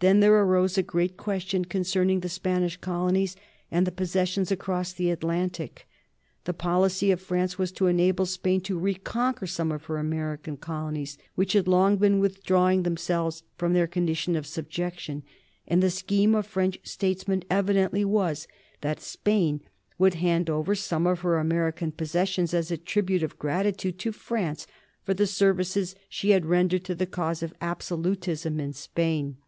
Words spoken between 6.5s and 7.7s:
policy of France